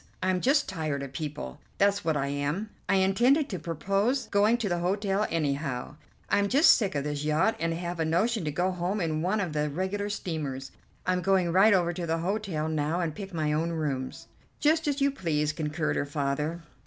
[0.23, 2.71] I'm just tired of people, that's what I am.
[2.89, 5.95] I intended to propose going to the hotel anyhow.
[6.27, 9.39] I'm just sick of this yacht, and have a notion to go home in one
[9.39, 10.71] of the regular steamers.
[11.05, 14.27] I'm going right over to the hotel now and pick my own rooms."
[14.59, 16.63] "Just as you please," concurred her father.